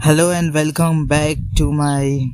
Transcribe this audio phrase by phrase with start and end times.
[0.00, 2.26] Hello and welcome back to my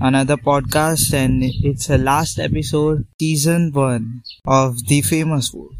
[0.00, 5.76] another podcast and it's a last episode season 1 of The Famous Wolf.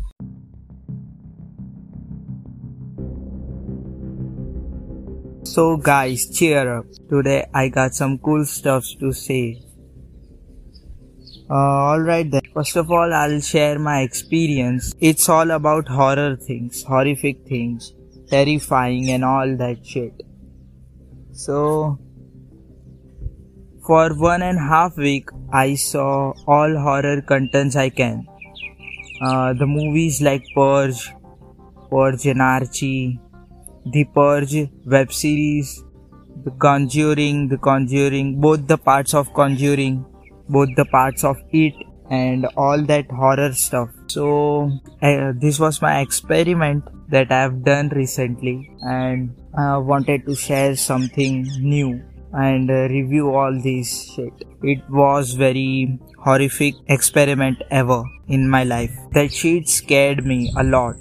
[5.42, 6.86] So guys, cheer up.
[7.10, 9.67] Today I got some cool stuff to say.
[11.50, 12.42] Uh, Alright then.
[12.52, 14.94] First of all, I'll share my experience.
[15.00, 17.94] It's all about horror things, horrific things,
[18.28, 20.12] terrifying and all that shit.
[21.32, 21.98] So,
[23.86, 28.26] for one and a half week, I saw all horror contents I can.
[29.22, 31.14] Uh, the movies like Purge,
[31.90, 33.18] Purge Anarchy,
[33.86, 35.82] The Purge web series,
[36.44, 40.04] The Conjuring, The Conjuring, both the parts of Conjuring,
[40.48, 41.74] both the parts of It,
[42.10, 43.90] and all that horror stuff.
[44.06, 44.70] So,
[45.02, 50.76] uh, this was my experiment that I have done recently, and I wanted to share
[50.76, 54.32] something new and uh, review all this shit.
[54.62, 58.94] It was very horrific experiment ever in my life.
[59.12, 60.96] That shit scared me a lot.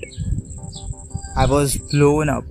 [1.35, 2.43] I was blown up.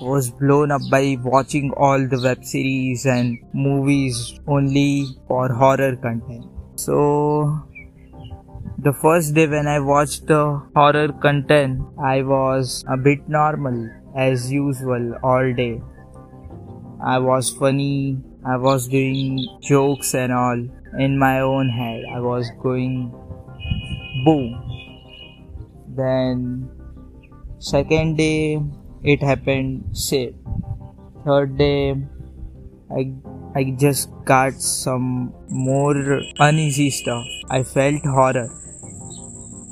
[0.00, 6.44] Was blown up by watching all the web series and movies only for horror content.
[6.74, 7.66] So
[8.78, 14.52] the first day when I watched the horror content, I was a bit normal as
[14.52, 15.80] usual all day.
[17.02, 20.62] I was funny, I was doing jokes and all
[20.98, 22.04] in my own head.
[22.14, 23.10] I was going
[24.26, 24.62] boom.
[25.96, 26.68] Then,
[27.58, 28.60] second day,
[29.06, 30.34] it happened shit.
[31.24, 31.96] Third day,
[32.90, 33.12] I
[33.54, 35.94] I just got some more
[36.38, 37.24] uneasy stuff.
[37.48, 38.48] I felt horror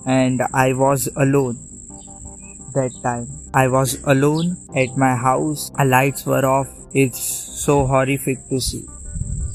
[0.07, 1.59] and I was alone
[2.75, 3.27] that time.
[3.55, 5.71] I was alone at my house.
[5.79, 6.69] The lights were off.
[6.93, 7.21] It's
[7.65, 8.85] so horrific to see.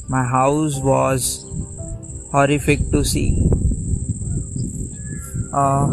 [0.08, 1.44] My house was
[2.32, 3.30] horrific to see.
[5.52, 5.88] Uh,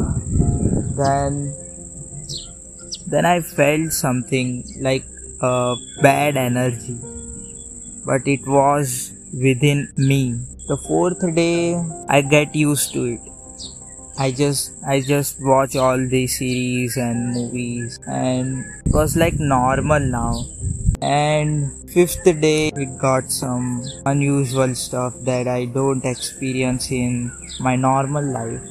[0.96, 1.54] then,
[3.08, 5.06] then I felt something like
[5.42, 7.00] a bad energy,
[8.06, 10.40] but it was within me.
[10.68, 13.22] The fourth day, I get used to it.
[14.20, 20.00] I just I just watch all these series and movies and it was like normal
[20.00, 20.44] now.
[21.02, 28.26] And fifth day it got some unusual stuff that I don't experience in my normal
[28.26, 28.62] life.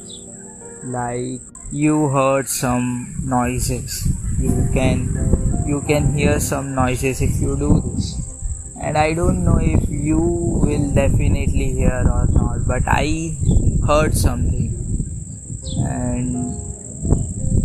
[0.83, 4.25] Like you heard some noises.
[4.39, 8.23] You can you can hear some noises if you do this.
[8.81, 13.37] And I don't know if you will definitely hear or not, but I
[13.87, 14.67] heard something
[15.79, 16.55] and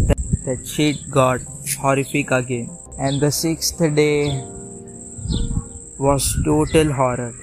[0.07, 1.41] that, that shit got
[1.79, 2.69] horrific again.
[2.97, 4.29] And the sixth day
[5.97, 7.33] was total horror.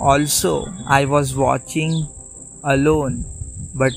[0.00, 2.08] Also, I was watching
[2.64, 3.24] alone,
[3.74, 3.92] but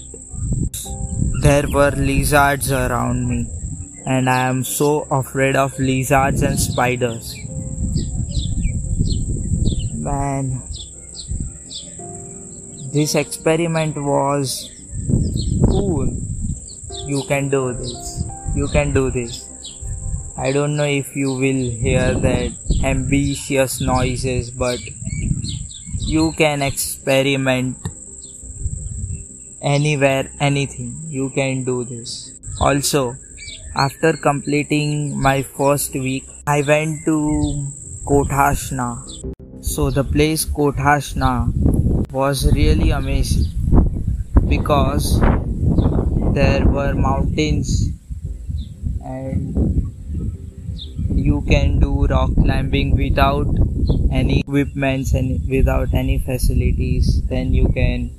[1.41, 3.47] there were lizards around me,
[4.05, 7.35] and I am so afraid of lizards and spiders.
[9.93, 10.61] Man,
[12.93, 14.69] this experiment was
[15.65, 16.07] cool.
[17.05, 18.23] You can do this.
[18.55, 19.49] You can do this.
[20.37, 22.51] I don't know if you will hear that
[22.83, 24.79] ambitious noises, but
[25.99, 27.77] you can experiment
[29.63, 31.01] anywhere, anything.
[31.07, 32.39] You can do this.
[32.59, 33.15] Also,
[33.75, 37.67] after completing my first week, I went to
[38.05, 39.63] Kothashna.
[39.63, 43.45] So the place Kothashna was really amazing
[44.47, 45.19] because
[46.33, 47.89] there were mountains
[49.03, 49.55] and
[51.15, 53.47] you can do rock climbing without
[54.11, 58.11] any equipments and without any facilities then you can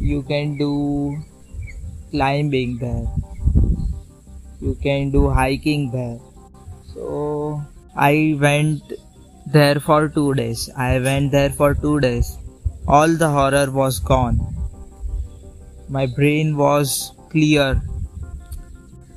[0.00, 0.72] you can do
[2.10, 3.06] climbing there
[4.60, 6.18] you can do hiking there
[6.92, 7.62] so
[7.96, 8.92] i went
[9.46, 12.36] there for 2 days i went there for 2 days
[12.86, 14.38] all the horror was gone.
[15.88, 17.80] My brain was clear.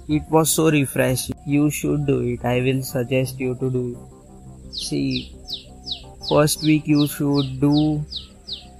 [0.08, 1.36] It was so refreshing.
[1.46, 2.46] You should do it.
[2.46, 4.76] I will suggest you to do it.
[4.76, 5.36] See,
[6.30, 8.06] first week you should do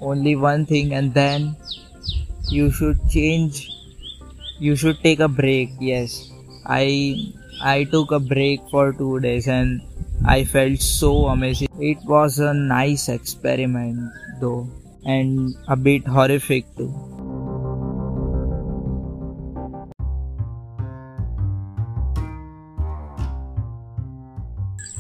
[0.02, 1.56] only one thing and then
[2.49, 3.69] you should change.
[4.59, 5.71] You should take a break.
[5.81, 6.31] Yes.
[6.67, 6.87] I
[7.63, 9.81] I took a break for 2 days and
[10.25, 11.69] I felt so amazing.
[11.79, 13.99] It was a nice experiment
[14.41, 14.69] though.
[15.05, 16.93] and a bit horrific too.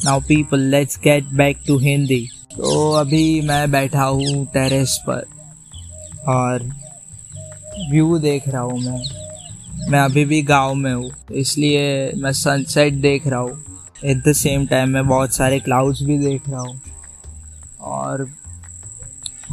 [0.05, 2.27] Now people, let's get back to Hindi.
[2.57, 5.25] तो अभी मैं बैठा हूँ terrace पर
[6.29, 6.63] और
[7.82, 13.28] view देख रहा हूँ मैं। मैं अभी भी गाँव में हूँ, इसलिए मैं सनसेट देख
[13.28, 13.64] रहा हूँ।
[14.04, 16.82] एट द सेम टाइम मैं बहुत सारे क्लाउड्स भी देख रहा हूँ।
[17.82, 18.28] और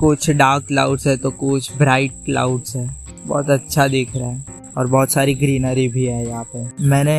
[0.01, 2.89] कुछ डार्क क्लाउड्स है तो कुछ ब्राइट क्लाउड्स है।
[3.27, 4.45] बहुत अच्छा दिख रहा है,
[4.79, 7.19] और बहुत सारी ग्रीनरी भी है यहाँ पे। मैंने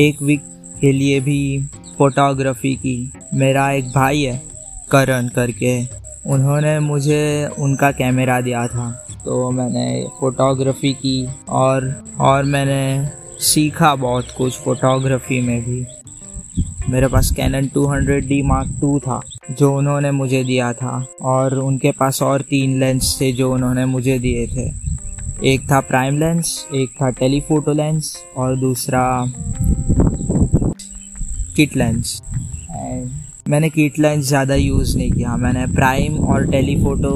[0.00, 0.42] एक वीक
[0.80, 1.40] के लिए भी
[1.98, 4.36] फोटोग्राफी की। मेरा एक भाई है,
[4.90, 5.80] करण करके।
[6.26, 8.88] उन्होंने मुझे उनका कैमरा दिया था।
[9.24, 13.08] तो मैंने फोटोग्राफी की और और मैंने
[13.40, 15.86] सीखा बहुत कुछ फोटोग्राफी में भी।
[16.90, 19.20] मेरे पास कैनन 200D मार्क टू था,
[19.50, 24.18] जो उन्होंने मुझे दिया था, और उनके पास और तीन लेंस थे जो उन्होंने मुझे
[24.18, 24.90] दिए थे।
[25.44, 29.32] एक था प्राइम लेंस एक था टेलीफोटो लेंस और दूसरा
[31.56, 32.22] किट लेंस
[33.50, 37.12] मैंने किट लेंस ज़्यादा यूज़ नहीं किया। मैंने प्राइम और टेलीफोटो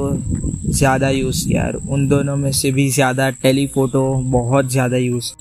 [0.69, 5.31] ज़्यादा यूज़ किया और उन दोनों में से भी ज़्यादा टेलीफोटो बहुत ज़्यादा यूज़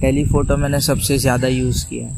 [0.00, 2.08] टेलीफोटो मैंने सबसे ज़्यादा यूज़ किया।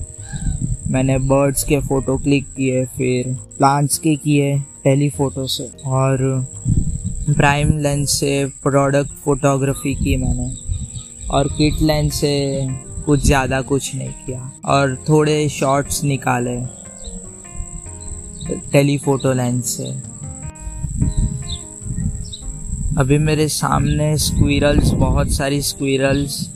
[0.91, 6.19] मैंने बर्ड्स के फ़ोटो क्लिक किए, फिर प्लांट्स के किए टेलीफोटो से और
[7.29, 10.51] प्राइम लेंस से प्रोडक्ट फोटोग्राफी की मैंने
[11.31, 12.35] और किट लेंस से
[13.07, 16.57] कुछ ज़्यादा कुछ नहीं किया और थोड़े शॉट्स निकाले।
[18.53, 20.13] टेलीफोटो लेंस से।
[22.99, 26.51] अभी मेरे सामने स्क्विरल्स बहुत सारी स्क्विरल्स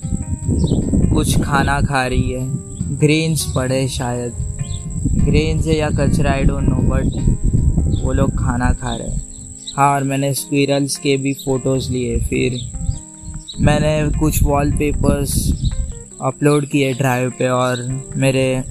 [1.14, 2.48] कुछ खाना खा रही है।
[2.98, 4.32] ग्रेन्स पड़े शायद।
[5.12, 7.06] ग्रेन्स है या कचरा आई डोंट नो बट
[8.04, 9.26] वो लोग खाना खा रहे हैं।
[9.76, 12.72] हाँ और मैंने स्क्विरल्स के भी फ़ोटोज़ लिए। फिर
[13.60, 15.52] मैंने कुछ वॉलपेपर्स
[16.22, 18.64] अपलोड किए ड्राइव पे और मेरे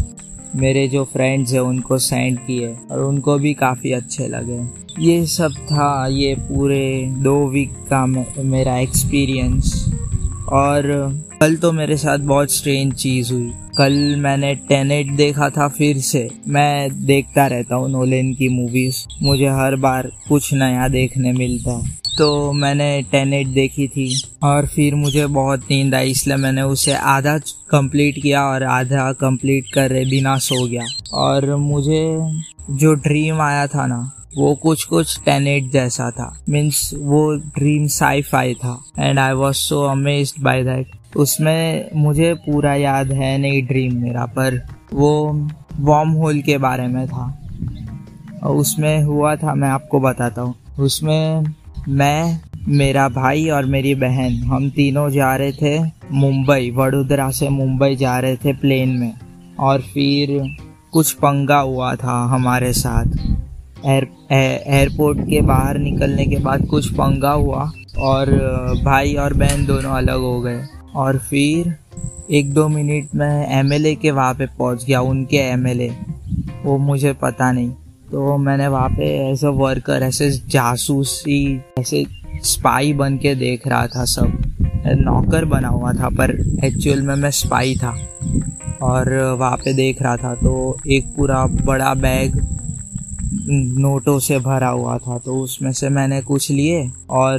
[0.55, 4.59] मेरे जो फ्रेंड्स हैं, उनको सेंड किए और उनको भी काफ़ी अच्छे लगे।
[4.99, 9.73] ये सब था ये पूरे दो वीक का मेरा एक्सपीरियंस
[10.53, 10.83] और
[11.41, 16.29] कल तो मेरे साथ बहुत स्ट्रेंज चीज़ हुई। कल मैंने टेनेट देखा था फिर से।
[16.47, 22.04] मैं देखता रहता हूँ नोलेन की मूवीज़ मुझे हर बार कुछ नया देखने मिलता है।
[22.17, 24.09] तो मैंने टेनेट देखी थी
[24.43, 27.37] और फिर मुझे बहुत नींद आई, इसलिए मैंने उसे आधा
[27.71, 32.03] कंप्लीट किया और आधा कंप्लीट कर बिना सो गया। और मुझे
[32.71, 33.99] जो ड्रीम आया था ना,
[34.37, 37.19] वो कुछ कुछ टेनेट जैसा था। मीन्स वो
[37.55, 43.11] ड्रीम साई फाई था। And I was so amaze by that उसमें मुझे पूरा याद
[43.11, 44.61] है नहीं ड्रीम मेरा, पर
[44.93, 45.49] वो
[45.81, 47.27] वॉर्म होल के बारे में था।
[48.45, 51.43] उसमें हुआ था, मैं आपको बताता हूँ। उसमें
[51.89, 57.95] मैं, मेरा भाई और मेरी बहन, हम तीनों जा रहे थे मुंबई, वडोदरा से मुंबई
[57.95, 59.13] जा रहे थे प्लेन में।
[59.59, 60.55] और फिर
[60.91, 63.05] कुछ पंगा हुआ था हमारे साथ।
[63.85, 64.07] एयर
[64.67, 68.31] एयरपोर्ट के बाहर निकलने के बाद कुछ पंगा हुआ और
[68.85, 70.61] भाई और बहन दोनों अलग हो गए।
[70.95, 71.75] और फिर
[72.31, 75.95] एक दो मिनट में एमएलए के वहाँ पे पहुँच गया, उनके एमएलए
[76.63, 77.71] वो मुझे पता नहीं।
[78.15, 82.05] तो मैंने वहाँ पे एज अ वर्कर ऐसे जासूसी ऐसे
[82.43, 84.27] स्पाई बन के देख रहा था सब।
[84.87, 86.31] नौकर बना हुआ था, पर
[86.65, 87.95] एक्चुअल में मैं स्पाई था।
[88.81, 92.35] और वहाँ पे देख रहा था तो एक पूरा बड़ा बैग
[93.79, 97.37] नोटों से भरा हुआ था तो उसमें से मैंने कुछ लिए और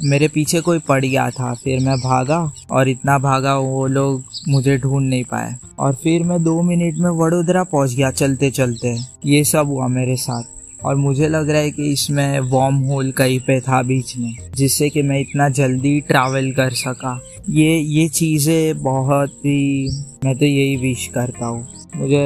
[0.00, 2.38] मेरे पीछे कोई पड़ गया था फिर मैं भागा
[2.70, 7.10] और इतना भागा वो लोग मुझे ढूंढ नहीं पाए। और फिर मैं दो मिनट में
[7.10, 11.70] वडोदरा पहुँच गया चलते चलते ये सब हुआ मेरे साथ। और मुझे लग रहा है
[11.70, 16.50] कि इसमें वॉर्म होल कहीं पे था बीच में जिससे कि मैं इतना जल्दी ट्रैवल
[16.52, 19.90] कर सका। ये ये चीज़ें बहुत ही
[20.24, 22.24] मैं तो यही विश करता हूँ। मुझे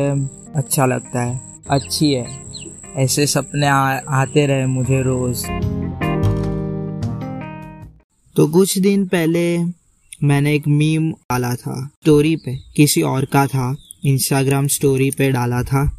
[0.57, 2.27] अच्छा लगता है। अच्छी है।
[2.97, 5.45] ऐसे सपने आ, आते रहे मुझे रोज।
[8.37, 9.59] तो कुछ दिन पहले
[10.25, 15.63] मैंने एक मीम डाला था स्टोरी पे, किसी और का था इंस्टाग्राम स्टोरी पे डाला
[15.63, 15.99] था।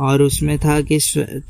[0.00, 0.98] और उसमें था कि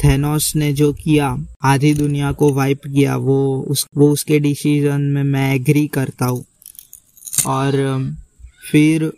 [0.05, 5.23] थेनोस ने जो किया, आधी दुनिया को वाइप किया, वो उस, वो उसके डिसीज़न में
[5.23, 6.45] मैं एग्री करता हूँ।
[7.47, 7.73] और,
[8.71, 9.13] फिर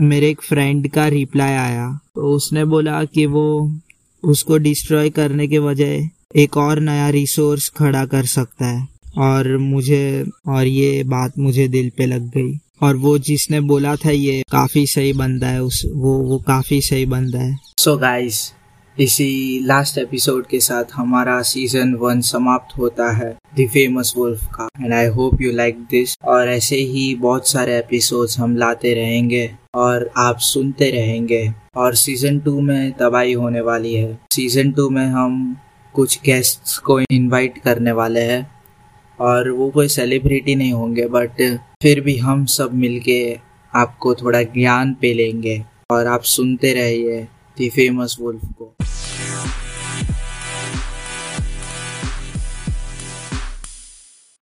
[0.00, 3.78] मेरे एक फ्रेंड का रिप्लाई आया तो उसने बोला कि वो
[4.24, 10.24] उसको डिस्ट्रॉय करने के बजाय एक और नया रिसोर्स खड़ा कर सकता है। और मुझे,
[10.48, 14.86] और ये बात मुझे दिल पे लग गई। और वो जिसने बोला था ये काफ़ी
[14.86, 18.52] सही बंदा है, उस, वो वो काफ़ी सही बंदा है। सो so गाइस
[18.98, 24.68] इसी लास्ट एपिसोड के साथ हमारा सीज़न वन समाप्त होता है द फ़ेमस वुल्फ का।
[24.84, 29.50] And I hope you like this और ऐसे ही बहुत सारे एपिसोड्स हम लाते रहेंगे,
[29.74, 35.06] और आप सुनते रहेंगे। और सीज़न टू में तबाही होने वाली है। सीज़न टू में
[35.06, 35.56] हम
[35.94, 38.59] कुछ गेस्ट्स को इनवाइट करने वाले हैं।
[39.20, 41.42] और वो कोई सेलिब्रिटी नहीं होंगे बट
[41.82, 43.38] फिर भी हम सब मिलके
[43.74, 47.22] आपको थोड़ा ज्ञान पे लेंगे और आप सुनते रहिए
[47.58, 48.74] दी फ़ेमस वुल्फ को।